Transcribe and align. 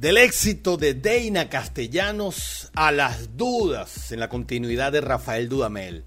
Del 0.00 0.16
éxito 0.16 0.78
de 0.78 0.94
Deina 0.94 1.50
Castellanos 1.50 2.70
a 2.74 2.90
las 2.90 3.36
dudas 3.36 4.12
en 4.12 4.20
la 4.20 4.30
continuidad 4.30 4.92
de 4.92 5.02
Rafael 5.02 5.50
Dudamel. 5.50 6.04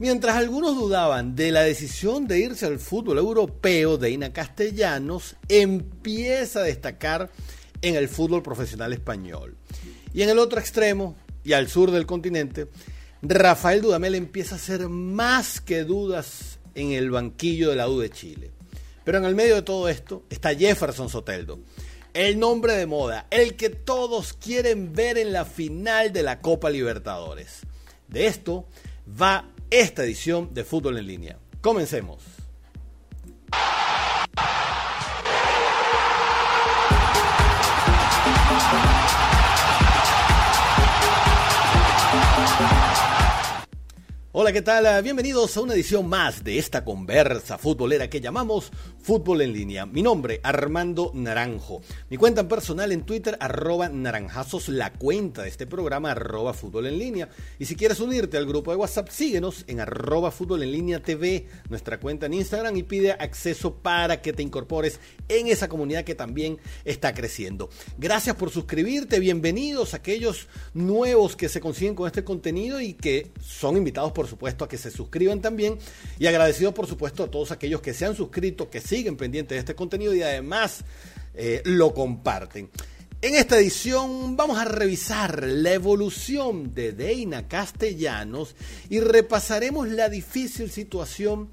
Mientras 0.00 0.34
algunos 0.34 0.74
dudaban 0.74 1.36
de 1.36 1.52
la 1.52 1.62
decisión 1.62 2.26
de 2.26 2.40
irse 2.40 2.66
al 2.66 2.80
fútbol 2.80 3.18
europeo, 3.18 3.98
Deina 3.98 4.32
Castellanos 4.32 5.36
empieza 5.48 6.58
a 6.58 6.64
destacar 6.64 7.30
en 7.82 7.94
el 7.94 8.08
fútbol 8.08 8.42
profesional 8.42 8.92
español. 8.92 9.56
Y 10.12 10.22
en 10.22 10.30
el 10.30 10.40
otro 10.40 10.58
extremo, 10.58 11.14
y 11.44 11.52
al 11.52 11.68
sur 11.68 11.92
del 11.92 12.06
continente, 12.06 12.66
Rafael 13.22 13.80
Dudamel 13.80 14.16
empieza 14.16 14.56
a 14.56 14.58
hacer 14.58 14.88
más 14.88 15.60
que 15.60 15.84
dudas 15.84 16.58
en 16.74 16.90
el 16.90 17.12
banquillo 17.12 17.70
de 17.70 17.76
la 17.76 17.88
U 17.88 18.00
de 18.00 18.10
Chile. 18.10 18.50
Pero 19.04 19.18
en 19.18 19.24
el 19.24 19.36
medio 19.36 19.54
de 19.54 19.62
todo 19.62 19.88
esto 19.88 20.24
está 20.30 20.52
Jefferson 20.52 21.08
Soteldo 21.08 21.60
el 22.14 22.38
nombre 22.38 22.74
de 22.74 22.86
moda, 22.86 23.26
el 23.30 23.56
que 23.56 23.70
todos 23.70 24.32
quieren 24.32 24.92
ver 24.92 25.18
en 25.18 25.32
la 25.32 25.44
final 25.44 26.12
de 26.12 26.22
la 26.22 26.40
Copa 26.40 26.70
Libertadores. 26.70 27.60
De 28.08 28.26
esto 28.26 28.66
va 29.20 29.48
esta 29.70 30.04
edición 30.04 30.52
de 30.52 30.64
Fútbol 30.64 30.98
en 30.98 31.06
línea. 31.06 31.38
Comencemos. 31.60 32.39
Hola, 44.42 44.54
¿qué 44.54 44.62
tal? 44.62 45.02
Bienvenidos 45.02 45.54
a 45.54 45.60
una 45.60 45.74
edición 45.74 46.08
más 46.08 46.42
de 46.42 46.56
esta 46.56 46.82
conversa 46.82 47.58
futbolera 47.58 48.08
que 48.08 48.22
llamamos 48.22 48.72
Fútbol 49.02 49.42
en 49.42 49.52
línea. 49.52 49.84
Mi 49.84 50.02
nombre, 50.02 50.40
Armando 50.42 51.10
Naranjo. 51.12 51.82
Mi 52.08 52.16
cuenta 52.16 52.48
personal 52.48 52.90
en 52.90 53.02
Twitter, 53.02 53.36
arroba 53.38 53.90
naranjazos, 53.90 54.70
la 54.70 54.94
cuenta 54.94 55.42
de 55.42 55.50
este 55.50 55.66
programa, 55.66 56.12
arroba 56.12 56.54
fútbol 56.54 56.86
en 56.86 56.98
línea. 56.98 57.28
Y 57.58 57.66
si 57.66 57.76
quieres 57.76 58.00
unirte 58.00 58.38
al 58.38 58.46
grupo 58.46 58.70
de 58.70 58.78
WhatsApp, 58.78 59.10
síguenos 59.10 59.64
en 59.66 59.80
arroba 59.80 60.30
fútbol 60.30 60.62
en 60.62 60.72
línea 60.72 61.02
TV, 61.02 61.46
nuestra 61.68 62.00
cuenta 62.00 62.24
en 62.24 62.32
Instagram, 62.32 62.74
y 62.78 62.82
pide 62.82 63.12
acceso 63.12 63.74
para 63.74 64.22
que 64.22 64.32
te 64.32 64.42
incorpores 64.42 65.00
en 65.28 65.48
esa 65.48 65.68
comunidad 65.68 66.04
que 66.04 66.14
también 66.14 66.58
está 66.86 67.12
creciendo. 67.12 67.68
Gracias 67.98 68.36
por 68.36 68.48
suscribirte, 68.48 69.20
bienvenidos 69.20 69.92
a 69.92 69.98
aquellos 69.98 70.48
nuevos 70.72 71.36
que 71.36 71.50
se 71.50 71.60
consiguen 71.60 71.94
con 71.94 72.06
este 72.06 72.24
contenido 72.24 72.80
y 72.80 72.94
que 72.94 73.32
son 73.42 73.76
invitados 73.76 74.12
por 74.12 74.29
supuesto, 74.30 74.64
a 74.64 74.68
que 74.68 74.78
se 74.78 74.90
suscriban 74.90 75.42
también. 75.42 75.78
Y 76.18 76.26
agradecido, 76.26 76.72
por 76.72 76.86
supuesto, 76.86 77.24
a 77.24 77.30
todos 77.30 77.50
aquellos 77.50 77.82
que 77.82 77.92
se 77.92 78.06
han 78.06 78.16
suscrito, 78.16 78.70
que 78.70 78.80
siguen 78.80 79.16
pendientes 79.16 79.56
de 79.56 79.58
este 79.58 79.74
contenido 79.74 80.14
y 80.14 80.22
además 80.22 80.84
eh, 81.34 81.60
lo 81.64 81.92
comparten. 81.92 82.70
En 83.22 83.34
esta 83.34 83.58
edición 83.58 84.34
vamos 84.34 84.58
a 84.58 84.64
revisar 84.64 85.44
la 85.44 85.74
evolución 85.74 86.72
de 86.74 86.92
Deina 86.92 87.48
Castellanos 87.48 88.56
y 88.88 89.00
repasaremos 89.00 89.88
la 89.88 90.08
difícil 90.08 90.70
situación 90.70 91.50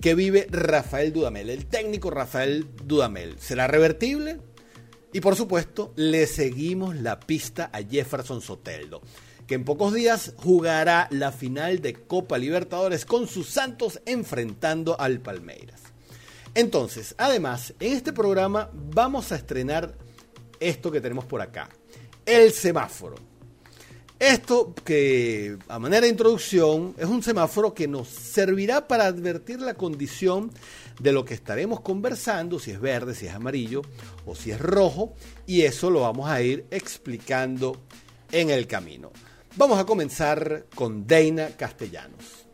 que 0.00 0.14
vive 0.14 0.46
Rafael 0.48 1.12
Dudamel, 1.12 1.50
el 1.50 1.66
técnico 1.66 2.10
Rafael 2.10 2.68
Dudamel. 2.84 3.34
¿Será 3.40 3.66
revertible? 3.66 4.38
Y 5.12 5.20
por 5.20 5.34
supuesto, 5.34 5.92
le 5.96 6.26
seguimos 6.28 6.94
la 6.94 7.18
pista 7.18 7.68
a 7.72 7.82
Jefferson 7.82 8.40
Soteldo 8.40 9.02
que 9.48 9.54
en 9.54 9.64
pocos 9.64 9.94
días 9.94 10.34
jugará 10.36 11.08
la 11.10 11.32
final 11.32 11.80
de 11.80 11.94
Copa 11.94 12.36
Libertadores 12.36 13.06
con 13.06 13.26
sus 13.26 13.48
Santos 13.48 13.98
enfrentando 14.04 15.00
al 15.00 15.20
Palmeiras. 15.20 15.80
Entonces, 16.54 17.14
además, 17.16 17.72
en 17.80 17.94
este 17.94 18.12
programa 18.12 18.70
vamos 18.74 19.32
a 19.32 19.36
estrenar 19.36 19.94
esto 20.60 20.92
que 20.92 21.00
tenemos 21.00 21.24
por 21.24 21.40
acá, 21.40 21.70
el 22.26 22.52
semáforo. 22.52 23.16
Esto 24.18 24.74
que 24.84 25.56
a 25.68 25.78
manera 25.78 26.02
de 26.02 26.08
introducción 26.08 26.94
es 26.98 27.06
un 27.06 27.22
semáforo 27.22 27.72
que 27.72 27.88
nos 27.88 28.08
servirá 28.08 28.86
para 28.86 29.06
advertir 29.06 29.60
la 29.60 29.74
condición 29.74 30.50
de 31.00 31.12
lo 31.12 31.24
que 31.24 31.34
estaremos 31.34 31.80
conversando, 31.80 32.58
si 32.58 32.72
es 32.72 32.80
verde, 32.80 33.14
si 33.14 33.26
es 33.26 33.34
amarillo 33.34 33.80
o 34.26 34.34
si 34.34 34.50
es 34.50 34.60
rojo, 34.60 35.14
y 35.46 35.62
eso 35.62 35.88
lo 35.88 36.00
vamos 36.00 36.28
a 36.28 36.42
ir 36.42 36.66
explicando 36.70 37.80
en 38.32 38.50
el 38.50 38.66
camino. 38.66 39.10
Vamos 39.58 39.80
a 39.80 39.84
comenzar 39.84 40.66
con 40.72 41.04
Deina 41.04 41.48
Castellanos. 41.56 42.46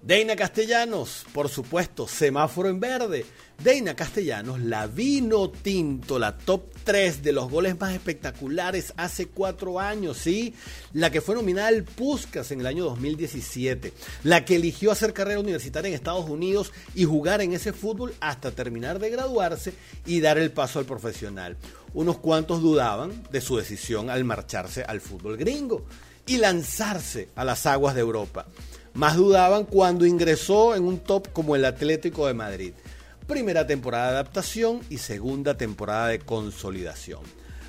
Deina 0.00 0.34
Castellanos, 0.34 1.26
por 1.34 1.50
supuesto, 1.50 2.08
semáforo 2.08 2.70
en 2.70 2.80
verde. 2.80 3.26
Deina 3.58 3.94
Castellanos, 3.94 4.60
la 4.60 4.86
vino 4.86 5.50
tinto, 5.50 6.18
la 6.18 6.36
top 6.36 6.72
3 6.84 7.22
de 7.22 7.32
los 7.32 7.48
goles 7.48 7.78
más 7.78 7.94
espectaculares 7.94 8.92
hace 8.96 9.26
cuatro 9.26 9.78
años, 9.78 10.18
¿sí? 10.18 10.54
La 10.92 11.10
que 11.10 11.20
fue 11.20 11.36
nominada 11.36 11.68
al 11.68 11.84
Puskas 11.84 12.50
en 12.50 12.60
el 12.60 12.66
año 12.66 12.84
2017, 12.84 13.92
la 14.24 14.44
que 14.44 14.56
eligió 14.56 14.90
hacer 14.90 15.12
carrera 15.12 15.38
universitaria 15.38 15.88
en 15.88 15.94
Estados 15.94 16.28
Unidos 16.28 16.72
y 16.94 17.04
jugar 17.04 17.40
en 17.40 17.52
ese 17.52 17.72
fútbol 17.72 18.14
hasta 18.20 18.50
terminar 18.50 18.98
de 18.98 19.10
graduarse 19.10 19.74
y 20.06 20.20
dar 20.20 20.38
el 20.38 20.50
paso 20.50 20.80
al 20.80 20.84
profesional. 20.84 21.56
Unos 21.94 22.18
cuantos 22.18 22.62
dudaban 22.62 23.22
de 23.30 23.40
su 23.40 23.56
decisión 23.56 24.10
al 24.10 24.24
marcharse 24.24 24.82
al 24.82 25.00
fútbol 25.00 25.36
gringo 25.36 25.84
y 26.26 26.38
lanzarse 26.38 27.28
a 27.36 27.44
las 27.44 27.66
aguas 27.66 27.94
de 27.94 28.00
Europa. 28.00 28.46
Más 28.94 29.16
dudaban 29.16 29.64
cuando 29.64 30.04
ingresó 30.04 30.74
en 30.74 30.84
un 30.84 30.98
top 30.98 31.32
como 31.32 31.54
el 31.54 31.64
Atlético 31.64 32.26
de 32.26 32.34
Madrid 32.34 32.72
primera 33.26 33.66
temporada 33.66 34.06
de 34.06 34.12
adaptación 34.12 34.80
y 34.90 34.98
segunda 34.98 35.56
temporada 35.56 36.08
de 36.08 36.18
consolidación. 36.18 37.20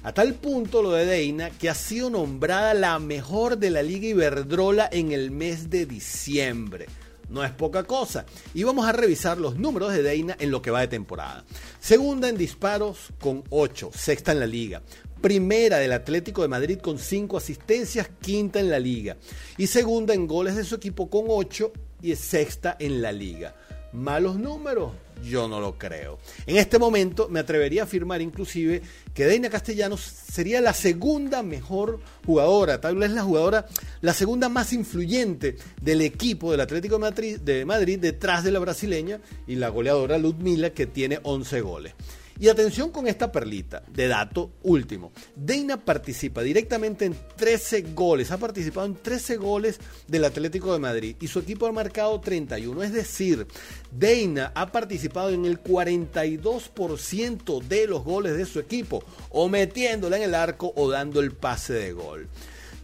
A 0.03 0.12
tal 0.14 0.34
punto 0.34 0.81
lo 0.81 0.91
de 0.91 1.06
Deina 1.06 1.50
que 1.50 1.69
ha 1.69 1.75
sido 1.75 2.09
nombrada 2.09 2.74
la 2.74 3.00
mejor 3.00 3.58
de 3.58 3.69
la 3.69 3.81
Liga 3.81 4.08
Iberdrola 4.08 4.90
en 4.91 5.14
el 5.14 5.31
mes 5.31 5.69
de 5.69 5.86
diciembre. 5.86 6.88
No 7.30 7.44
es 7.44 7.52
poca 7.52 7.84
cosa. 7.84 8.25
Y 8.53 8.64
vamos 8.64 8.86
a 8.86 8.91
revisar 8.91 9.38
los 9.38 9.56
números 9.56 9.94
de 9.94 10.03
Deina 10.03 10.36
en 10.40 10.52
lo 10.52 10.62
que 10.62 10.72
va 10.72 10.81
de 10.81 10.90
temporada. 10.90 11.46
Segunda 11.80 12.28
en 12.28 12.38
disparos 12.38 13.14
con 13.20 13.44
8, 13.50 13.91
sexta 13.96 14.34
en 14.34 14.41
la 14.41 14.46
liga. 14.46 14.81
Primera 15.22 15.78
del 15.78 15.94
Atlético 15.94 16.41
de 16.41 16.50
Madrid 16.50 16.80
con 16.80 17.00
5 17.00 17.38
asistencias, 17.38 18.09
quinta 18.22 18.59
en 18.59 18.70
la 18.70 18.80
liga. 18.80 19.16
Y 19.58 19.68
segunda 19.68 20.14
en 20.14 20.28
goles 20.28 20.58
de 20.58 20.66
su 20.66 20.75
equipo 20.75 21.09
con 21.09 21.25
8 21.30 21.72
y 22.02 22.14
sexta 22.16 22.75
en 22.78 23.02
la 23.02 23.14
liga. 23.14 23.56
Malos 23.94 24.38
números, 24.38 24.91
yo 25.24 25.47
no 25.47 25.59
lo 25.59 25.78
creo. 25.78 26.18
En 26.46 26.57
este 26.57 26.79
momento 26.79 27.28
me 27.29 27.40
atrevería 27.40 27.81
a 27.81 27.85
afirmar 27.85 28.22
inclusive 28.22 28.81
que 29.13 29.25
Deina 29.25 29.50
Castellanos 29.50 30.01
sería 30.01 30.62
la 30.62 30.74
segunda 30.74 31.44
mejor 31.44 32.00
jugadora, 32.25 32.81
tal 32.81 32.96
vez 32.96 33.12
la 33.12 33.23
jugadora, 33.23 33.68
la 34.02 34.13
segunda 34.13 34.50
más 34.50 34.73
influyente 34.73 35.57
del 35.81 36.02
equipo 36.02 36.52
del 36.52 36.62
Atlético 36.62 36.97
de 36.97 37.66
Madrid, 37.66 38.00
detrás 38.00 38.44
de 38.44 38.52
la 38.52 38.59
brasileña 38.59 39.19
y 39.47 39.56
la 39.56 39.69
goleadora 39.69 40.18
Ludmila 40.18 40.72
que 40.72 40.88
tiene 40.88 41.19
11 41.23 41.62
goles. 41.62 41.94
Y 42.44 42.50
atención 42.50 42.92
con 42.92 43.08
esta 43.08 43.31
perlita 43.31 43.84
de 43.88 44.09
dato 44.09 44.52
último. 44.64 45.14
Deina 45.34 45.78
participa 45.78 46.42
directamente 46.42 47.06
en 47.06 47.16
13 47.38 47.94
goles. 47.94 48.31
Ha 48.31 48.38
participado 48.38 48.86
en 48.86 48.96
13 48.96 49.38
goles 49.38 49.80
del 50.09 50.26
Atlético 50.26 50.74
de 50.74 50.80
Madrid 50.80 51.16
y 51.22 51.28
su 51.28 51.40
equipo 51.40 51.68
ha 51.68 51.72
marcado 51.72 52.20
31. 52.20 52.84
Es 52.84 52.92
decir, 52.92 53.48
Deina 53.92 54.52
ha 54.56 54.74
participado 54.74 55.30
en 55.30 55.46
el 55.46 55.64
42% 55.64 57.64
de 57.64 57.88
los 57.88 58.03
goles 58.03 58.36
de 58.36 58.46
su 58.46 58.59
equipo, 58.59 59.06
o 59.30 59.48
metiéndola 59.48 60.18
en 60.18 60.24
el 60.24 60.36
arco 60.36 60.74
o 60.76 60.90
dando 60.90 61.22
el 61.22 61.32
pase 61.32 61.72
de 61.72 61.94
gol. 61.94 62.28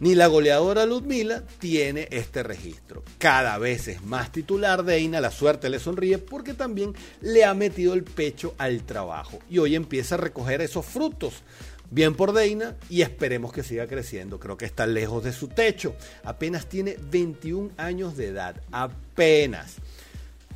Ni 0.00 0.14
la 0.14 0.28
goleadora 0.28 0.86
Ludmila 0.86 1.44
tiene 1.58 2.08
este 2.10 2.42
registro. 2.42 3.04
Cada 3.18 3.58
vez 3.58 3.86
es 3.86 4.02
más 4.02 4.32
titular 4.32 4.82
Deina, 4.82 5.20
la 5.20 5.30
suerte 5.30 5.68
le 5.68 5.78
sonríe 5.78 6.16
porque 6.16 6.54
también 6.54 6.94
le 7.20 7.44
ha 7.44 7.52
metido 7.52 7.92
el 7.92 8.04
pecho 8.04 8.54
al 8.56 8.82
trabajo 8.84 9.40
y 9.50 9.58
hoy 9.58 9.76
empieza 9.76 10.14
a 10.14 10.18
recoger 10.18 10.62
esos 10.62 10.86
frutos. 10.86 11.42
Bien 11.90 12.14
por 12.14 12.32
Deina 12.32 12.76
y 12.88 13.02
esperemos 13.02 13.52
que 13.52 13.62
siga 13.62 13.86
creciendo. 13.86 14.40
Creo 14.40 14.56
que 14.56 14.64
está 14.64 14.86
lejos 14.86 15.22
de 15.22 15.32
su 15.32 15.48
techo. 15.48 15.94
Apenas 16.24 16.66
tiene 16.66 16.96
21 17.10 17.72
años 17.76 18.16
de 18.16 18.28
edad. 18.28 18.56
Apenas. 18.72 19.76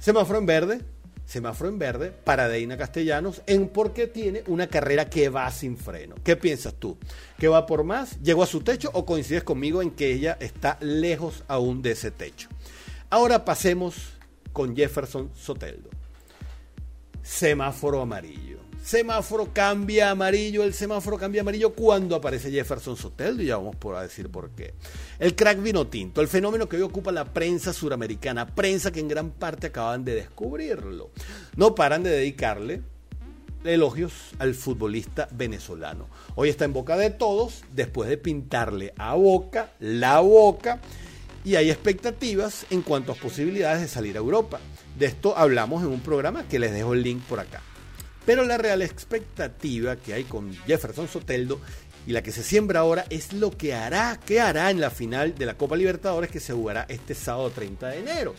Semáforo 0.00 0.38
en 0.38 0.46
verde, 0.46 0.80
semáforo 1.26 1.70
en 1.70 1.78
verde 1.78 2.10
para 2.10 2.48
Deina 2.48 2.76
Castellanos 2.76 3.42
en 3.46 3.68
porque 3.68 4.06
tiene 4.06 4.42
una 4.46 4.66
carrera 4.66 5.08
que 5.08 5.28
va 5.28 5.50
sin 5.50 5.76
freno. 5.76 6.14
¿Qué 6.24 6.36
piensas 6.36 6.74
tú? 6.74 6.96
¿Que 7.38 7.48
va 7.48 7.66
por 7.66 7.84
más? 7.84 8.20
¿Llegó 8.22 8.42
a 8.42 8.46
su 8.46 8.60
techo 8.60 8.90
o 8.92 9.06
coincides 9.06 9.44
conmigo 9.44 9.82
en 9.82 9.90
que 9.90 10.12
ella 10.12 10.36
está 10.40 10.78
lejos 10.80 11.44
aún 11.48 11.82
de 11.82 11.92
ese 11.92 12.10
techo? 12.10 12.48
Ahora 13.10 13.44
pasemos 13.44 13.94
con 14.52 14.76
Jefferson 14.76 15.30
Soteldo. 15.34 15.90
Semáforo 17.22 18.02
amarillo 18.02 18.63
semáforo 18.84 19.50
cambia 19.52 20.10
amarillo, 20.10 20.62
el 20.62 20.74
semáforo 20.74 21.16
cambia 21.16 21.40
amarillo 21.40 21.72
cuando 21.72 22.14
aparece 22.14 22.50
Jefferson 22.50 22.96
Soteldo 22.96 23.42
y 23.42 23.46
ya 23.46 23.56
vamos 23.56 23.76
a 23.96 24.02
decir 24.02 24.28
por 24.28 24.50
qué. 24.50 24.74
El 25.18 25.34
crack 25.34 25.62
vino 25.62 25.86
tinto, 25.86 26.20
el 26.20 26.28
fenómeno 26.28 26.68
que 26.68 26.76
hoy 26.76 26.82
ocupa 26.82 27.10
la 27.10 27.24
prensa 27.24 27.72
suramericana, 27.72 28.54
prensa 28.54 28.92
que 28.92 29.00
en 29.00 29.08
gran 29.08 29.30
parte 29.30 29.68
acaban 29.68 30.04
de 30.04 30.14
descubrirlo. 30.14 31.10
No 31.56 31.74
paran 31.74 32.02
de 32.02 32.10
dedicarle 32.10 32.82
elogios 33.64 34.12
al 34.38 34.54
futbolista 34.54 35.28
venezolano. 35.32 36.08
Hoy 36.34 36.50
está 36.50 36.66
en 36.66 36.74
boca 36.74 36.98
de 36.98 37.08
todos 37.08 37.64
después 37.72 38.10
de 38.10 38.18
pintarle 38.18 38.92
a 38.98 39.14
Boca 39.14 39.70
la 39.80 40.20
boca 40.20 40.80
y 41.42 41.56
hay 41.56 41.70
expectativas 41.70 42.66
en 42.68 42.82
cuanto 42.82 43.12
a 43.12 43.14
posibilidades 43.14 43.80
de 43.80 43.88
salir 43.88 44.16
a 44.16 44.20
Europa. 44.20 44.60
De 44.98 45.06
esto 45.06 45.38
hablamos 45.38 45.82
en 45.82 45.88
un 45.88 46.00
programa 46.00 46.46
que 46.46 46.58
les 46.58 46.72
dejo 46.72 46.92
el 46.92 47.02
link 47.02 47.22
por 47.22 47.40
acá. 47.40 47.62
Pero 48.26 48.44
la 48.44 48.58
real 48.58 48.82
expectativa 48.82 49.96
que 49.96 50.14
hay 50.14 50.24
con 50.24 50.54
Jefferson 50.66 51.08
Soteldo 51.08 51.60
y 52.06 52.12
la 52.12 52.22
que 52.22 52.32
se 52.32 52.42
siembra 52.42 52.80
ahora 52.80 53.04
es 53.10 53.32
lo 53.32 53.50
que 53.50 53.74
hará, 53.74 54.18
qué 54.24 54.40
hará 54.40 54.70
en 54.70 54.80
la 54.80 54.90
final 54.90 55.34
de 55.34 55.46
la 55.46 55.54
Copa 55.54 55.76
Libertadores 55.76 56.30
que 56.30 56.40
se 56.40 56.52
jugará 56.52 56.86
este 56.88 57.14
sábado 57.14 57.50
30 57.50 57.88
de 57.88 57.98
enero. 57.98 58.34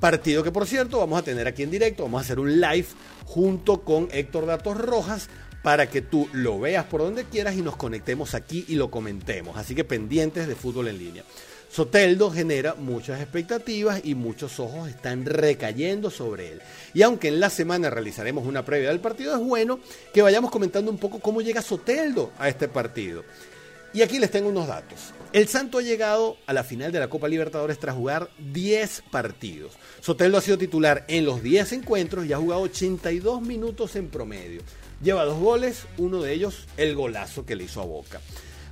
Partido 0.00 0.42
que 0.42 0.52
por 0.52 0.66
cierto 0.66 0.98
vamos 0.98 1.18
a 1.18 1.22
tener 1.22 1.46
aquí 1.46 1.62
en 1.62 1.70
directo, 1.70 2.02
vamos 2.02 2.20
a 2.20 2.24
hacer 2.24 2.38
un 2.38 2.60
live 2.60 2.86
junto 3.24 3.82
con 3.82 4.08
Héctor 4.12 4.46
Datos 4.46 4.76
Rojas 4.76 5.28
para 5.62 5.90
que 5.90 6.00
tú 6.00 6.28
lo 6.32 6.60
veas 6.60 6.84
por 6.84 7.00
donde 7.00 7.24
quieras 7.24 7.56
y 7.56 7.62
nos 7.62 7.76
conectemos 7.76 8.34
aquí 8.34 8.64
y 8.68 8.76
lo 8.76 8.90
comentemos. 8.90 9.56
Así 9.56 9.74
que 9.74 9.82
pendientes 9.82 10.46
de 10.46 10.54
fútbol 10.54 10.88
en 10.88 10.98
línea. 10.98 11.24
Soteldo 11.70 12.30
genera 12.30 12.74
muchas 12.74 13.20
expectativas 13.20 14.00
y 14.04 14.14
muchos 14.14 14.58
ojos 14.60 14.88
están 14.88 15.24
recayendo 15.24 16.10
sobre 16.10 16.52
él. 16.52 16.62
Y 16.94 17.02
aunque 17.02 17.28
en 17.28 17.40
la 17.40 17.50
semana 17.50 17.90
realizaremos 17.90 18.46
una 18.46 18.64
previa 18.64 18.88
del 18.88 19.00
partido, 19.00 19.34
es 19.34 19.40
bueno 19.40 19.80
que 20.14 20.22
vayamos 20.22 20.50
comentando 20.50 20.90
un 20.90 20.98
poco 20.98 21.18
cómo 21.18 21.42
llega 21.42 21.62
Soteldo 21.62 22.32
a 22.38 22.48
este 22.48 22.68
partido. 22.68 23.24
Y 23.92 24.02
aquí 24.02 24.18
les 24.18 24.30
tengo 24.30 24.50
unos 24.50 24.66
datos. 24.66 25.14
El 25.32 25.48
Santo 25.48 25.78
ha 25.78 25.82
llegado 25.82 26.36
a 26.46 26.52
la 26.52 26.64
final 26.64 26.92
de 26.92 27.00
la 27.00 27.08
Copa 27.08 27.28
Libertadores 27.28 27.78
tras 27.78 27.94
jugar 27.94 28.28
10 28.38 29.04
partidos. 29.10 29.72
Soteldo 30.00 30.38
ha 30.38 30.42
sido 30.42 30.58
titular 30.58 31.04
en 31.08 31.24
los 31.24 31.42
10 31.42 31.72
encuentros 31.72 32.26
y 32.26 32.32
ha 32.32 32.38
jugado 32.38 32.62
82 32.62 33.40
minutos 33.40 33.96
en 33.96 34.08
promedio. 34.08 34.60
Lleva 35.02 35.24
dos 35.24 35.38
goles, 35.38 35.84
uno 35.98 36.20
de 36.20 36.32
ellos 36.32 36.66
el 36.76 36.94
golazo 36.94 37.46
que 37.46 37.56
le 37.56 37.64
hizo 37.64 37.80
a 37.80 37.86
Boca. 37.86 38.20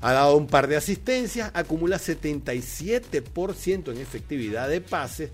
Ha 0.04 0.12
dado 0.12 0.36
un 0.36 0.48
par 0.48 0.68
de 0.68 0.76
asistencias, 0.76 1.50
acumula 1.54 1.96
77% 1.96 3.90
en 3.90 3.96
efectividad 3.96 4.68
de 4.68 4.82
pases, 4.82 5.30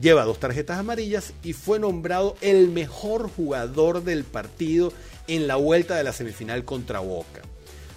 lleva 0.00 0.24
dos 0.24 0.38
tarjetas 0.38 0.78
amarillas 0.78 1.32
y 1.42 1.54
fue 1.54 1.80
nombrado 1.80 2.36
el 2.40 2.68
mejor 2.68 3.28
jugador 3.28 4.04
del 4.04 4.22
partido 4.22 4.92
en 5.26 5.48
la 5.48 5.56
vuelta 5.56 5.96
de 5.96 6.04
la 6.04 6.12
semifinal 6.12 6.64
contra 6.64 7.00
Boca. 7.00 7.42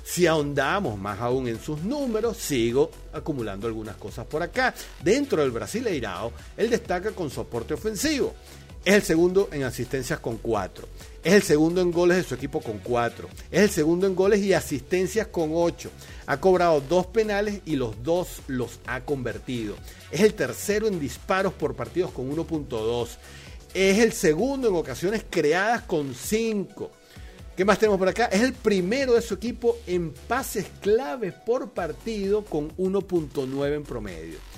Si 0.04 0.26
ahondamos 0.26 0.98
más 0.98 1.20
aún 1.20 1.48
en 1.48 1.62
sus 1.62 1.84
números, 1.84 2.38
sigo 2.38 2.90
acumulando 3.14 3.68
algunas 3.68 3.96
cosas 3.96 4.26
por 4.26 4.42
acá. 4.42 4.74
Dentro 5.04 5.44
del 5.44 5.52
Brasileirao, 5.52 6.34
él 6.58 6.72
destaca 6.72 7.12
con 7.12 7.30
soporte 7.30 7.76
ofensivo. 7.76 8.34
Es 8.90 8.96
el 8.96 9.04
segundo 9.04 9.50
en 9.52 9.62
asistencias 9.62 10.20
con 10.20 10.38
cuatro. 10.38 10.88
Es 11.24 11.34
el 11.34 11.44
segundo 11.44 11.80
en 11.80 11.92
goles 11.92 12.18
de 12.18 12.24
su 12.24 12.34
equipo 12.34 12.60
con 12.60 12.80
cuatro. 12.80 13.30
Es 13.52 13.62
el 13.62 13.70
segundo 13.70 14.08
en 14.08 14.16
goles 14.16 14.42
y 14.42 14.52
asistencias 14.52 15.28
con 15.28 15.52
ocho. 15.54 15.92
Ha 16.26 16.40
cobrado 16.40 16.82
dos 16.82 17.06
penales 17.06 17.62
y 17.68 17.76
los 17.76 18.02
dos 18.02 18.42
los 18.48 18.80
ha 18.88 19.02
convertido. 19.02 19.76
Es 20.10 20.22
el 20.22 20.34
tercero 20.34 20.88
en 20.88 21.00
disparos 21.00 21.54
por 21.54 21.76
partidos 21.76 22.10
con 22.10 22.36
1.2. 22.36 23.10
Es 23.76 24.00
el 24.00 24.12
segundo 24.12 24.70
en 24.70 24.76
ocasiones 24.76 25.24
creadas 25.30 25.84
con 25.84 26.16
5. 26.16 26.90
¿Qué 27.56 27.66
más 27.66 27.78
tenemos 27.78 28.00
por 28.00 28.10
acá? 28.10 28.26
Es 28.26 28.42
el 28.42 28.54
primero 28.54 29.14
de 29.14 29.22
su 29.22 29.36
equipo 29.36 29.78
en 29.86 30.16
pases 30.28 30.66
claves 30.82 31.36
por 31.46 31.70
partido 31.74 32.44
con 32.44 32.76
1.9 32.76 33.76
en 33.76 33.84
promedio. 33.84 34.49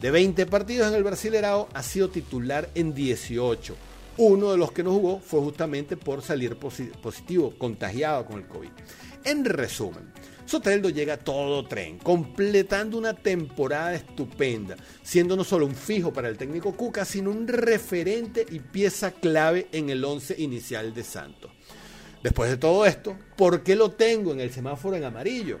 De 0.00 0.10
20 0.10 0.46
partidos 0.46 0.88
en 0.88 0.94
el 0.94 1.04
Brasilerao 1.04 1.68
ha 1.74 1.82
sido 1.82 2.08
titular 2.08 2.70
en 2.74 2.94
18. 2.94 3.76
Uno 4.16 4.50
de 4.50 4.56
los 4.56 4.72
que 4.72 4.82
no 4.82 4.92
jugó 4.92 5.20
fue 5.20 5.40
justamente 5.40 5.98
por 5.98 6.22
salir 6.22 6.56
positivo, 6.56 7.52
contagiado 7.58 8.24
con 8.24 8.38
el 8.38 8.46
COVID. 8.46 8.70
En 9.24 9.44
resumen, 9.44 10.10
Soteldo 10.46 10.88
llega 10.88 11.14
a 11.14 11.18
todo 11.18 11.66
tren, 11.68 11.98
completando 11.98 12.96
una 12.96 13.12
temporada 13.12 13.94
estupenda, 13.94 14.74
siendo 15.02 15.36
no 15.36 15.44
solo 15.44 15.66
un 15.66 15.74
fijo 15.74 16.14
para 16.14 16.28
el 16.28 16.38
técnico 16.38 16.74
Cuca, 16.74 17.04
sino 17.04 17.30
un 17.30 17.46
referente 17.46 18.46
y 18.50 18.60
pieza 18.60 19.10
clave 19.10 19.68
en 19.70 19.90
el 19.90 20.02
once 20.02 20.34
inicial 20.38 20.94
de 20.94 21.04
Santos. 21.04 21.50
Después 22.22 22.50
de 22.50 22.56
todo 22.56 22.86
esto, 22.86 23.18
¿por 23.36 23.62
qué 23.62 23.76
lo 23.76 23.90
tengo 23.90 24.32
en 24.32 24.40
el 24.40 24.50
semáforo 24.50 24.96
en 24.96 25.04
amarillo? 25.04 25.58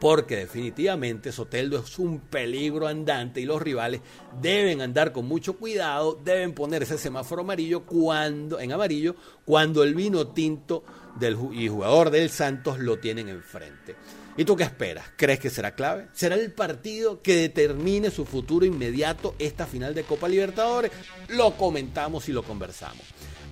Porque 0.00 0.36
definitivamente 0.36 1.32
Soteldo 1.32 1.78
es 1.78 1.98
un 1.98 2.20
peligro 2.20 2.86
andante 2.86 3.40
y 3.40 3.44
los 3.44 3.60
rivales 3.60 4.00
deben 4.40 4.80
andar 4.80 5.12
con 5.12 5.26
mucho 5.26 5.54
cuidado, 5.54 6.18
deben 6.22 6.54
poner 6.54 6.82
ese 6.82 6.98
semáforo 6.98 7.42
amarillo 7.42 7.84
cuando 7.84 8.60
en 8.60 8.72
amarillo 8.72 9.16
cuando 9.44 9.82
el 9.82 9.94
vino 9.94 10.28
tinto 10.28 10.84
del 11.18 11.36
y 11.52 11.68
jugador 11.68 12.10
del 12.10 12.30
Santos 12.30 12.78
lo 12.78 12.98
tienen 12.98 13.28
enfrente. 13.28 13.96
¿Y 14.36 14.44
tú 14.44 14.54
qué 14.54 14.62
esperas? 14.62 15.04
¿Crees 15.16 15.40
que 15.40 15.50
será 15.50 15.74
clave? 15.74 16.06
¿Será 16.12 16.36
el 16.36 16.52
partido 16.52 17.20
que 17.22 17.34
determine 17.34 18.12
su 18.12 18.24
futuro 18.24 18.64
inmediato 18.64 19.34
esta 19.40 19.66
final 19.66 19.96
de 19.96 20.04
Copa 20.04 20.28
Libertadores? 20.28 20.92
Lo 21.28 21.56
comentamos 21.56 22.28
y 22.28 22.32
lo 22.32 22.44
conversamos. 22.44 23.02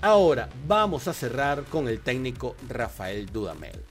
Ahora 0.01 0.49
vamos 0.69 1.09
a 1.09 1.13
cerrar 1.13 1.65
con 1.65 1.89
el 1.89 2.01
técnico 2.01 2.55
Rafael 2.69 3.27
Dudamel. 3.27 3.83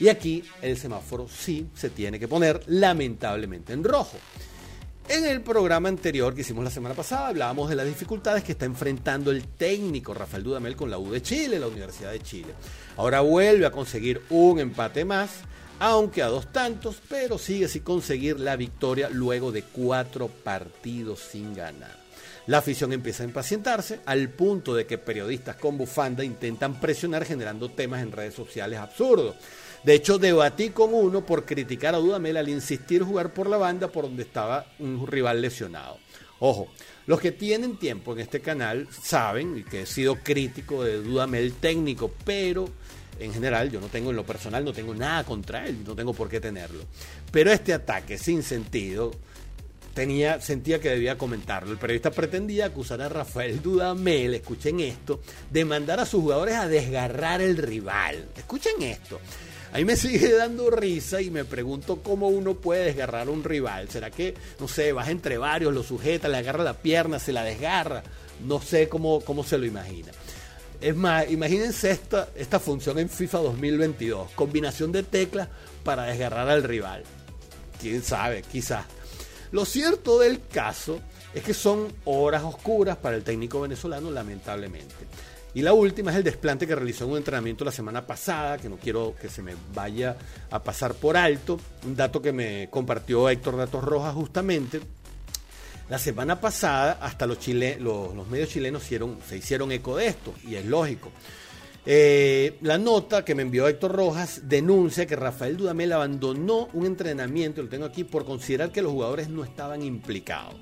Y 0.00 0.08
aquí 0.08 0.42
el 0.62 0.78
semáforo 0.78 1.28
sí 1.28 1.68
se 1.74 1.90
tiene 1.90 2.18
que 2.18 2.26
poner 2.26 2.62
lamentablemente 2.66 3.74
en 3.74 3.84
rojo. 3.84 4.16
En 5.08 5.26
el 5.26 5.42
programa 5.42 5.88
anterior 5.88 6.34
que 6.34 6.40
hicimos 6.40 6.64
la 6.64 6.70
semana 6.70 6.94
pasada 6.94 7.28
hablábamos 7.28 7.68
de 7.68 7.74
las 7.74 7.86
dificultades 7.86 8.42
que 8.42 8.52
está 8.52 8.64
enfrentando 8.64 9.30
el 9.30 9.46
técnico 9.46 10.14
Rafael 10.14 10.44
Dudamel 10.44 10.76
con 10.76 10.88
la 10.88 10.98
U 10.98 11.10
de 11.10 11.20
Chile, 11.20 11.58
la 11.58 11.66
Universidad 11.66 12.12
de 12.12 12.20
Chile. 12.20 12.54
Ahora 12.96 13.20
vuelve 13.20 13.66
a 13.66 13.72
conseguir 13.72 14.22
un 14.30 14.58
empate 14.58 15.04
más, 15.04 15.30
aunque 15.80 16.22
a 16.22 16.28
dos 16.28 16.50
tantos, 16.52 17.02
pero 17.08 17.38
sigue 17.38 17.68
sin 17.68 17.82
conseguir 17.82 18.40
la 18.40 18.56
victoria 18.56 19.10
luego 19.10 19.52
de 19.52 19.64
cuatro 19.64 20.28
partidos 20.28 21.18
sin 21.18 21.54
ganar. 21.54 21.98
La 22.46 22.58
afición 22.58 22.92
empieza 22.92 23.22
a 23.22 23.26
impacientarse 23.26 24.00
al 24.06 24.28
punto 24.30 24.74
de 24.74 24.86
que 24.86 24.98
periodistas 24.98 25.56
con 25.56 25.76
bufanda 25.76 26.24
intentan 26.24 26.80
presionar 26.80 27.24
generando 27.24 27.68
temas 27.68 28.02
en 28.02 28.12
redes 28.12 28.34
sociales 28.34 28.78
absurdos. 28.78 29.36
De 29.82 29.94
hecho, 29.94 30.18
debatí 30.18 30.70
con 30.70 30.92
uno 30.92 31.24
por 31.24 31.46
criticar 31.46 31.94
a 31.94 31.98
Dudamel 31.98 32.36
al 32.36 32.48
insistir 32.48 33.02
jugar 33.02 33.32
por 33.32 33.48
la 33.48 33.56
banda 33.56 33.88
por 33.88 34.04
donde 34.04 34.24
estaba 34.24 34.66
un 34.78 35.06
rival 35.06 35.40
lesionado. 35.40 35.98
Ojo, 36.38 36.68
los 37.06 37.20
que 37.20 37.32
tienen 37.32 37.78
tiempo 37.78 38.12
en 38.12 38.20
este 38.20 38.40
canal 38.40 38.88
saben 38.90 39.64
que 39.64 39.82
he 39.82 39.86
sido 39.86 40.16
crítico 40.16 40.84
de 40.84 41.02
Dudamel 41.02 41.54
técnico, 41.54 42.10
pero 42.24 42.68
en 43.18 43.32
general 43.32 43.70
yo 43.70 43.80
no 43.80 43.88
tengo 43.88 44.10
en 44.10 44.16
lo 44.16 44.24
personal, 44.24 44.64
no 44.64 44.72
tengo 44.72 44.94
nada 44.94 45.24
contra 45.24 45.66
él, 45.66 45.82
no 45.86 45.94
tengo 45.94 46.12
por 46.12 46.28
qué 46.28 46.40
tenerlo. 46.40 46.84
Pero 47.30 47.50
este 47.50 47.72
ataque 47.72 48.18
sin 48.18 48.42
sentido 48.42 49.12
sentía 50.40 50.80
que 50.80 50.90
debía 50.90 51.18
comentarlo. 51.18 51.72
El 51.72 51.78
periodista 51.78 52.10
pretendía 52.10 52.66
acusar 52.66 53.02
a 53.02 53.08
Rafael 53.08 53.60
Dudamel, 53.60 54.34
escuchen 54.34 54.80
esto, 54.80 55.20
de 55.50 55.64
mandar 55.64 56.00
a 56.00 56.06
sus 56.06 56.22
jugadores 56.22 56.54
a 56.56 56.68
desgarrar 56.68 57.40
el 57.40 57.56
rival. 57.56 58.28
Escuchen 58.36 58.82
esto. 58.82 59.20
A 59.72 59.78
mí 59.78 59.84
me 59.84 59.96
sigue 59.98 60.32
dando 60.32 60.70
risa 60.70 61.20
y 61.20 61.30
me 61.30 61.44
pregunto 61.44 62.02
cómo 62.02 62.28
uno 62.28 62.54
puede 62.54 62.84
desgarrar 62.84 63.28
a 63.28 63.30
un 63.30 63.44
rival. 63.44 63.88
¿Será 63.88 64.10
que, 64.10 64.34
no 64.58 64.68
sé, 64.68 64.92
vas 64.92 65.08
entre 65.08 65.38
varios, 65.38 65.74
lo 65.74 65.82
sujeta, 65.82 66.28
le 66.28 66.38
agarra 66.38 66.64
la 66.64 66.74
pierna, 66.74 67.18
se 67.18 67.32
la 67.32 67.44
desgarra? 67.44 68.02
No 68.46 68.60
sé 68.60 68.88
cómo, 68.88 69.20
cómo 69.20 69.44
se 69.44 69.58
lo 69.58 69.66
imagina. 69.66 70.12
Es 70.80 70.96
más, 70.96 71.30
imagínense 71.30 71.90
esta, 71.90 72.30
esta 72.34 72.58
función 72.58 72.98
en 72.98 73.10
FIFA 73.10 73.38
2022. 73.38 74.30
Combinación 74.32 74.92
de 74.92 75.02
teclas 75.02 75.48
para 75.84 76.04
desgarrar 76.04 76.48
al 76.48 76.62
rival. 76.62 77.02
Quién 77.80 78.02
sabe, 78.02 78.42
quizás. 78.50 78.86
Lo 79.52 79.64
cierto 79.64 80.18
del 80.18 80.46
caso 80.46 81.00
es 81.34 81.42
que 81.42 81.54
son 81.54 81.92
horas 82.04 82.42
oscuras 82.44 82.96
para 82.96 83.16
el 83.16 83.24
técnico 83.24 83.60
venezolano, 83.60 84.10
lamentablemente. 84.10 84.94
Y 85.52 85.62
la 85.62 85.72
última 85.72 86.12
es 86.12 86.16
el 86.16 86.22
desplante 86.24 86.66
que 86.66 86.76
realizó 86.76 87.04
en 87.04 87.10
un 87.10 87.16
entrenamiento 87.16 87.64
la 87.64 87.72
semana 87.72 88.06
pasada, 88.06 88.58
que 88.58 88.68
no 88.68 88.76
quiero 88.76 89.16
que 89.20 89.28
se 89.28 89.42
me 89.42 89.54
vaya 89.74 90.16
a 90.50 90.62
pasar 90.62 90.94
por 90.94 91.16
alto. 91.16 91.58
Un 91.84 91.96
dato 91.96 92.22
que 92.22 92.32
me 92.32 92.68
compartió 92.70 93.28
Héctor 93.28 93.56
Datos 93.56 93.82
Rojas 93.82 94.14
justamente. 94.14 94.80
La 95.88 95.98
semana 95.98 96.40
pasada 96.40 96.98
hasta 97.00 97.26
los, 97.26 97.38
medios 98.30 98.48
chilenos 98.48 98.84
se 98.84 99.36
hicieron 99.36 99.72
eco 99.72 99.96
de 99.96 100.06
esto, 100.06 100.32
y 100.44 100.54
es 100.54 100.64
lógico. 100.64 101.10
Eh, 101.92 102.56
la 102.60 102.78
nota 102.78 103.24
que 103.24 103.34
me 103.34 103.42
envió 103.42 103.66
Héctor 103.66 103.90
Rojas 103.90 104.42
denuncia 104.44 105.06
que 105.06 105.16
Rafael 105.16 105.56
Dudamel 105.56 105.92
abandonó 105.92 106.68
un 106.72 106.86
entrenamiento, 106.86 107.60
lo 107.60 107.68
tengo 107.68 107.84
aquí, 107.84 108.04
por 108.04 108.24
considerar 108.24 108.70
que 108.70 108.80
los 108.80 108.92
jugadores 108.92 109.28
no 109.28 109.42
estaban 109.42 109.82
implicados. 109.82 110.54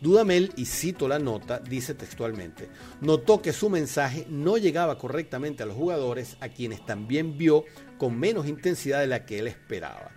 Dudamel, 0.00 0.52
y 0.56 0.64
cito 0.64 1.06
la 1.06 1.20
nota, 1.20 1.60
dice 1.60 1.94
textualmente, 1.94 2.70
notó 3.02 3.40
que 3.40 3.52
su 3.52 3.70
mensaje 3.70 4.26
no 4.28 4.56
llegaba 4.56 4.98
correctamente 4.98 5.62
a 5.62 5.66
los 5.66 5.76
jugadores, 5.76 6.36
a 6.40 6.48
quienes 6.48 6.84
también 6.84 7.38
vio 7.38 7.64
con 7.96 8.18
menos 8.18 8.48
intensidad 8.48 8.98
de 8.98 9.06
la 9.06 9.24
que 9.24 9.38
él 9.38 9.46
esperaba. 9.46 10.10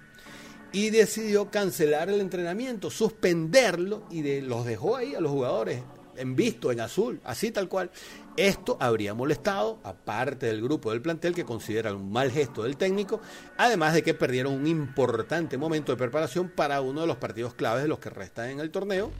Y 0.71 0.89
decidió 0.89 1.51
cancelar 1.51 2.09
el 2.09 2.19
entrenamiento, 2.19 2.89
suspenderlo 2.89 4.07
y 4.09 4.23
de, 4.23 4.41
los 4.41 4.65
dejó 4.65 4.95
ahí 4.95 5.13
a 5.13 5.21
los 5.21 5.31
jugadores 5.31 5.83
en 6.17 6.35
visto, 6.35 6.71
en 6.71 6.81
azul, 6.81 7.21
así 7.23 7.51
tal 7.51 7.69
cual. 7.69 7.91
Esto 8.37 8.77
habría 8.79 9.15
molestado 9.15 9.79
a 9.83 9.93
parte 9.93 10.45
del 10.45 10.61
grupo 10.61 10.91
del 10.91 11.01
plantel 11.01 11.33
que 11.33 11.43
considera 11.43 11.91
un 11.91 12.11
mal 12.11 12.31
gesto 12.31 12.61
del 12.61 12.77
técnico, 12.77 13.19
además 13.57 13.95
de 13.95 14.03
que 14.03 14.13
perdieron 14.13 14.53
un 14.53 14.67
importante 14.67 15.57
momento 15.57 15.91
de 15.91 15.97
preparación 15.97 16.47
para 16.49 16.81
uno 16.81 17.01
de 17.01 17.07
los 17.07 17.17
partidos 17.17 17.55
claves 17.55 17.81
de 17.81 17.89
los 17.89 17.97
que 17.97 18.11
restan 18.11 18.51
en 18.51 18.59
el 18.59 18.69
torneo, 18.69 19.11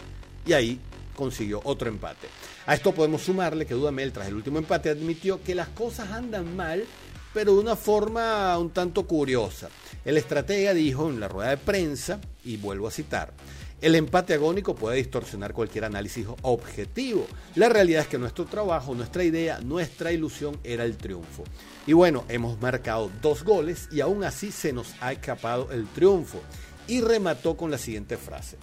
y 0.45 0.53
ahí 0.53 0.79
consiguió 1.15 1.61
otro 1.63 1.89
empate. 1.89 2.27
A 2.67 2.75
esto 2.75 2.93
podemos 2.93 3.23
sumarle 3.23 3.65
que 3.65 3.73
Dudamel, 3.73 4.13
tras 4.13 4.27
el 4.27 4.35
último 4.35 4.59
empate, 4.59 4.91
admitió 4.91 5.41
que 5.41 5.55
las 5.55 5.69
cosas 5.69 6.11
andan 6.11 6.55
mal, 6.55 6.85
pero 7.33 7.55
de 7.55 7.59
una 7.59 7.75
forma 7.75 8.55
un 8.59 8.69
tanto 8.69 9.07
curiosa. 9.07 9.69
El 10.05 10.17
estratega 10.17 10.75
dijo 10.75 11.09
en 11.09 11.19
la 11.19 11.27
rueda 11.27 11.49
de 11.49 11.57
prensa, 11.57 12.19
y 12.45 12.57
vuelvo 12.57 12.87
a 12.87 12.91
citar, 12.91 13.33
el 13.79 13.93
empate 13.93 14.33
agónico 14.33 14.75
puede 14.75 14.97
distorsionar 14.97 15.53
cualquier 15.53 15.85
análisis 15.85 16.25
objetivo. 16.41 17.27
La 17.55 17.69
realidad 17.69 18.01
es 18.01 18.07
que 18.07 18.17
nuestro 18.17 18.45
trabajo, 18.45 18.95
nuestra 18.95 19.23
idea, 19.23 19.59
nuestra 19.59 20.11
ilusión 20.11 20.59
era 20.63 20.83
el 20.83 20.97
triunfo. 20.97 21.43
Y 21.85 21.93
bueno, 21.93 22.25
hemos 22.27 22.59
marcado 22.59 23.11
dos 23.21 23.43
goles 23.43 23.87
y 23.91 24.01
aún 24.01 24.23
así 24.23 24.51
se 24.51 24.73
nos 24.73 24.95
ha 24.99 25.11
escapado 25.11 25.71
el 25.71 25.87
triunfo. 25.87 26.41
Y 26.87 27.01
remató 27.01 27.55
con 27.55 27.69
la 27.69 27.77
siguiente 27.77 28.17
frase. 28.17 28.57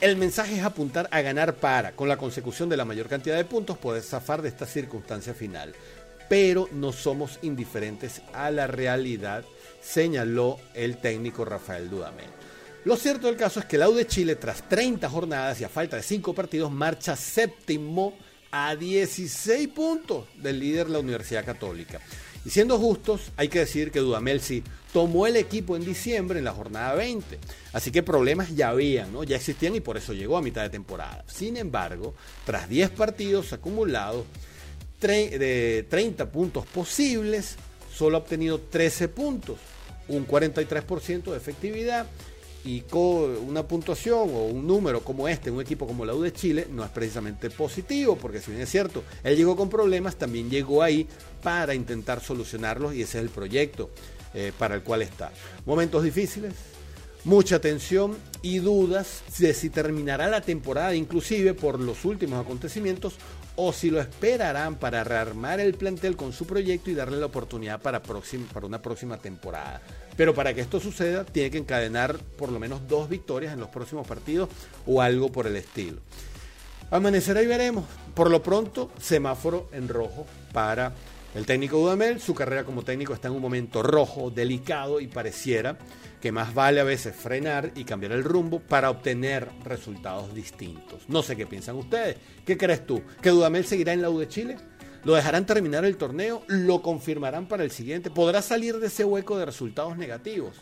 El 0.00 0.16
mensaje 0.16 0.56
es 0.56 0.64
apuntar 0.64 1.08
a 1.10 1.20
ganar 1.20 1.54
para, 1.54 1.92
con 1.92 2.08
la 2.08 2.16
consecución 2.16 2.68
de 2.68 2.76
la 2.76 2.84
mayor 2.84 3.08
cantidad 3.08 3.36
de 3.36 3.44
puntos, 3.44 3.78
poder 3.78 4.02
zafar 4.02 4.42
de 4.42 4.48
esta 4.48 4.66
circunstancia 4.66 5.32
final. 5.32 5.74
Pero 6.28 6.68
no 6.72 6.92
somos 6.92 7.38
indiferentes 7.42 8.20
a 8.32 8.50
la 8.50 8.66
realidad, 8.66 9.44
señaló 9.80 10.58
el 10.74 10.98
técnico 10.98 11.44
Rafael 11.44 11.88
Dudamel. 11.88 12.26
Lo 12.86 12.94
cierto 12.96 13.26
del 13.26 13.34
caso 13.34 13.58
es 13.58 13.66
que 13.66 13.78
la 13.78 13.88
U 13.88 13.94
de 13.94 14.06
Chile, 14.06 14.36
tras 14.36 14.68
30 14.68 15.10
jornadas 15.10 15.60
y 15.60 15.64
a 15.64 15.68
falta 15.68 15.96
de 15.96 16.04
5 16.04 16.32
partidos, 16.36 16.70
marcha 16.70 17.16
séptimo 17.16 18.16
a 18.52 18.76
16 18.76 19.66
puntos 19.70 20.26
del 20.36 20.60
líder 20.60 20.88
la 20.88 21.00
Universidad 21.00 21.44
Católica. 21.44 22.00
Y 22.44 22.50
siendo 22.50 22.78
justos, 22.78 23.32
hay 23.36 23.48
que 23.48 23.58
decir 23.58 23.90
que 23.90 23.98
Dudamel 23.98 24.40
sí 24.40 24.62
tomó 24.92 25.26
el 25.26 25.34
equipo 25.34 25.74
en 25.74 25.84
diciembre 25.84 26.38
en 26.38 26.44
la 26.44 26.52
jornada 26.52 26.94
20. 26.94 27.40
Así 27.72 27.90
que 27.90 28.04
problemas 28.04 28.54
ya 28.54 28.68
habían, 28.68 29.12
¿no? 29.12 29.24
Ya 29.24 29.34
existían 29.34 29.74
y 29.74 29.80
por 29.80 29.96
eso 29.96 30.12
llegó 30.12 30.36
a 30.36 30.42
mitad 30.42 30.62
de 30.62 30.70
temporada. 30.70 31.24
Sin 31.26 31.56
embargo, 31.56 32.14
tras 32.44 32.68
10 32.68 32.90
partidos 32.90 33.52
acumulados, 33.52 34.26
de 35.00 35.84
30 35.90 36.30
puntos 36.30 36.64
posibles, 36.66 37.56
solo 37.92 38.16
ha 38.16 38.20
obtenido 38.20 38.60
13 38.60 39.08
puntos, 39.08 39.58
un 40.06 40.24
43% 40.24 41.32
de 41.32 41.36
efectividad 41.36 42.06
y 42.66 42.80
con 42.80 43.30
una 43.48 43.62
puntuación 43.62 44.28
o 44.34 44.46
un 44.46 44.66
número 44.66 45.00
como 45.00 45.28
este, 45.28 45.52
un 45.52 45.60
equipo 45.60 45.86
como 45.86 46.04
la 46.04 46.14
U 46.14 46.22
de 46.22 46.32
Chile, 46.32 46.66
no 46.70 46.84
es 46.84 46.90
precisamente 46.90 47.48
positivo, 47.48 48.18
porque 48.20 48.40
si 48.40 48.50
bien 48.50 48.62
es 48.64 48.70
cierto, 48.70 49.04
él 49.22 49.36
llegó 49.36 49.56
con 49.56 49.70
problemas, 49.70 50.16
también 50.16 50.50
llegó 50.50 50.82
ahí 50.82 51.06
para 51.44 51.74
intentar 51.74 52.20
solucionarlos 52.20 52.92
y 52.94 53.02
ese 53.02 53.18
es 53.18 53.24
el 53.24 53.30
proyecto 53.30 53.90
eh, 54.34 54.52
para 54.58 54.74
el 54.74 54.82
cual 54.82 55.02
está. 55.02 55.30
Momentos 55.64 56.02
difíciles, 56.02 56.54
mucha 57.22 57.60
tensión 57.60 58.16
y 58.42 58.58
dudas 58.58 59.22
de 59.38 59.54
si 59.54 59.70
terminará 59.70 60.26
la 60.26 60.40
temporada, 60.40 60.92
inclusive 60.96 61.54
por 61.54 61.78
los 61.78 62.04
últimos 62.04 62.44
acontecimientos, 62.44 63.14
o 63.54 63.72
si 63.72 63.90
lo 63.90 64.00
esperarán 64.00 64.74
para 64.74 65.04
rearmar 65.04 65.60
el 65.60 65.74
plantel 65.74 66.16
con 66.16 66.32
su 66.32 66.46
proyecto 66.46 66.90
y 66.90 66.94
darle 66.94 67.18
la 67.18 67.26
oportunidad 67.26 67.80
para, 67.80 68.02
para 68.02 68.66
una 68.66 68.82
próxima 68.82 69.18
temporada. 69.18 69.80
Pero 70.16 70.34
para 70.34 70.54
que 70.54 70.62
esto 70.62 70.80
suceda, 70.80 71.24
tiene 71.24 71.50
que 71.50 71.58
encadenar 71.58 72.18
por 72.38 72.50
lo 72.50 72.58
menos 72.58 72.88
dos 72.88 73.08
victorias 73.08 73.52
en 73.52 73.60
los 73.60 73.68
próximos 73.68 74.06
partidos 74.06 74.48
o 74.86 75.02
algo 75.02 75.30
por 75.30 75.46
el 75.46 75.56
estilo. 75.56 75.98
Amanecerá 76.90 77.42
y 77.42 77.46
veremos. 77.46 77.84
Por 78.14 78.30
lo 78.30 78.42
pronto, 78.42 78.90
semáforo 79.00 79.68
en 79.72 79.88
rojo 79.88 80.26
para 80.52 80.92
el 81.34 81.44
técnico 81.44 81.78
Dudamel. 81.78 82.20
Su 82.20 82.34
carrera 82.34 82.64
como 82.64 82.82
técnico 82.82 83.12
está 83.12 83.28
en 83.28 83.34
un 83.34 83.42
momento 83.42 83.82
rojo, 83.82 84.30
delicado 84.30 85.00
y 85.00 85.06
pareciera 85.06 85.76
que 86.20 86.32
más 86.32 86.54
vale 86.54 86.80
a 86.80 86.84
veces 86.84 87.14
frenar 87.14 87.72
y 87.74 87.84
cambiar 87.84 88.12
el 88.12 88.24
rumbo 88.24 88.60
para 88.60 88.90
obtener 88.90 89.50
resultados 89.64 90.34
distintos. 90.34 91.02
No 91.08 91.22
sé 91.22 91.36
qué 91.36 91.46
piensan 91.46 91.76
ustedes. 91.76 92.16
¿Qué 92.44 92.56
crees 92.56 92.86
tú? 92.86 93.02
¿Que 93.20 93.30
Dudamel 93.30 93.66
seguirá 93.66 93.92
en 93.92 94.02
la 94.02 94.10
U 94.10 94.18
de 94.18 94.28
Chile? 94.28 94.56
¿Lo 95.06 95.14
dejarán 95.14 95.46
terminar 95.46 95.84
el 95.84 95.96
torneo? 95.96 96.42
¿Lo 96.48 96.82
confirmarán 96.82 97.46
para 97.46 97.62
el 97.62 97.70
siguiente? 97.70 98.10
¿Podrá 98.10 98.42
salir 98.42 98.80
de 98.80 98.88
ese 98.88 99.04
hueco 99.04 99.38
de 99.38 99.46
resultados 99.46 99.96
negativos? 99.96 100.56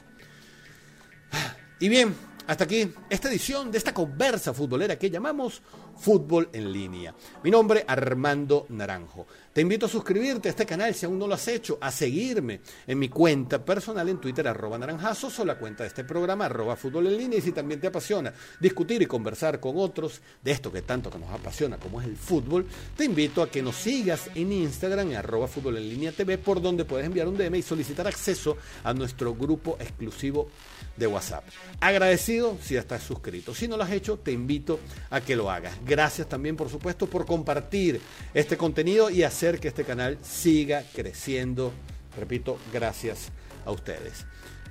Y 1.81 1.89
bien, 1.89 2.15
hasta 2.47 2.65
aquí 2.65 2.93
esta 3.09 3.29
edición 3.29 3.71
de 3.71 3.79
esta 3.79 3.95
conversa 3.95 4.53
futbolera 4.53 4.99
que 4.99 5.11
llamamos 5.11 5.63
Fútbol 5.97 6.49
en 6.53 6.73
línea. 6.73 7.15
Mi 7.43 7.51
nombre 7.51 7.85
Armando 7.87 8.67
Naranjo. 8.71 9.27
Te 9.53 9.61
invito 9.61 9.87
a 9.87 9.89
suscribirte 9.89 10.49
a 10.49 10.51
este 10.51 10.67
canal 10.67 10.95
si 10.95 11.07
aún 11.07 11.19
no 11.19 11.29
lo 11.29 11.35
has 11.35 11.47
hecho, 11.47 11.79
a 11.81 11.93
seguirme 11.93 12.61
en 12.87 12.99
mi 12.99 13.09
cuenta 13.09 13.65
personal 13.65 14.09
en 14.09 14.21
Twitter 14.21 14.49
arroba 14.49 14.77
naranjazos 14.77 15.39
o 15.39 15.45
la 15.45 15.57
cuenta 15.57 15.85
de 15.85 15.89
este 15.89 16.03
programa 16.03 16.47
arroba 16.47 16.75
fútbol 16.75 17.07
en 17.07 17.17
línea 17.17 17.39
y 17.39 17.43
si 17.43 17.53
también 17.53 17.81
te 17.81 17.87
apasiona 17.87 18.35
discutir 18.61 19.01
y 19.03 19.07
conversar 19.07 19.61
con 19.61 19.79
otros 19.79 20.21
de 20.43 20.51
esto 20.51 20.73
que 20.73 20.83
tanto 20.83 21.11
que 21.11 21.19
nos 21.19 21.31
apasiona 21.31 21.79
como 21.79 22.01
es 22.01 22.09
el 22.09 22.17
fútbol, 22.17 22.67
te 22.97 23.05
invito 23.05 23.43
a 23.43 23.49
que 23.49 23.63
nos 23.63 23.77
sigas 23.77 24.29
en 24.35 24.53
Instagram 24.53 25.15
arroba 25.15 25.47
fútbol 25.47 25.77
en 25.77 25.89
línea 25.89 26.13
TV 26.13 26.39
por 26.39 26.61
donde 26.61 26.85
puedes 26.85 27.07
enviar 27.07 27.29
un 27.29 27.37
DM 27.37 27.55
y 27.55 27.63
solicitar 27.63 28.09
acceso 28.09 28.57
a 28.83 28.93
nuestro 28.93 29.35
grupo 29.35 29.77
exclusivo 29.79 30.49
de 30.97 31.07
WhatsApp. 31.07 31.45
Agradecido 31.81 32.57
si 32.63 32.77
estás 32.77 33.03
suscrito. 33.03 33.55
Si 33.55 33.69
no 33.69 33.77
lo 33.77 33.85
has 33.85 33.93
hecho, 33.93 34.19
te 34.19 34.33
invito 34.33 34.81
a 35.11 35.21
que 35.21 35.37
lo 35.37 35.51
hagas. 35.51 35.75
Gracias 35.85 36.29
también, 36.29 36.57
por 36.57 36.69
supuesto, 36.69 37.09
por 37.09 37.27
compartir 37.27 38.01
este 38.33 38.57
contenido 38.57 39.11
y 39.11 39.23
hacer 39.23 39.61
que 39.61 39.69
este 39.69 39.85
canal 39.85 40.19
siga 40.23 40.85
creciendo. 40.95 41.73
Repito, 42.17 42.59
gracias 42.73 43.31
a 43.65 43.71
ustedes. 43.71 44.27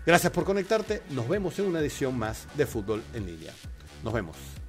Gracias 0.06 0.32
por 0.32 0.44
conectarte. 0.44 1.02
Nos 1.10 1.28
vemos 1.28 1.58
en 1.60 1.66
una 1.66 1.80
edición 1.80 2.18
más 2.18 2.48
de 2.56 2.66
Fútbol 2.66 3.04
en 3.14 3.26
línea. 3.26 3.54
Nos 4.04 4.14
vemos. 4.14 4.63